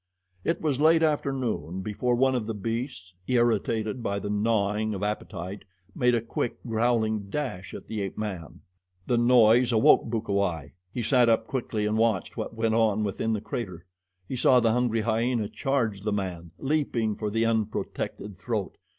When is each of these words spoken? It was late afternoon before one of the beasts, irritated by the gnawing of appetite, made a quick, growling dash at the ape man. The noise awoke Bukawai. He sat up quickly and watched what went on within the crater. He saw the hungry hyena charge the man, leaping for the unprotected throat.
It 0.43 0.61
was 0.61 0.81
late 0.81 1.03
afternoon 1.03 1.81
before 1.83 2.15
one 2.15 2.33
of 2.33 2.47
the 2.47 2.55
beasts, 2.55 3.13
irritated 3.27 4.01
by 4.01 4.17
the 4.17 4.31
gnawing 4.31 4.95
of 4.95 5.03
appetite, 5.03 5.63
made 5.93 6.15
a 6.15 6.21
quick, 6.21 6.57
growling 6.65 7.29
dash 7.29 7.75
at 7.75 7.85
the 7.87 8.01
ape 8.01 8.17
man. 8.17 8.61
The 9.05 9.19
noise 9.19 9.71
awoke 9.71 10.09
Bukawai. 10.09 10.69
He 10.91 11.03
sat 11.03 11.29
up 11.29 11.45
quickly 11.45 11.85
and 11.85 11.99
watched 11.99 12.35
what 12.35 12.55
went 12.55 12.73
on 12.73 13.03
within 13.03 13.33
the 13.33 13.41
crater. 13.41 13.85
He 14.27 14.35
saw 14.35 14.59
the 14.59 14.71
hungry 14.73 15.01
hyena 15.01 15.47
charge 15.47 16.01
the 16.01 16.11
man, 16.11 16.49
leaping 16.57 17.13
for 17.13 17.29
the 17.29 17.45
unprotected 17.45 18.35
throat. 18.35 18.79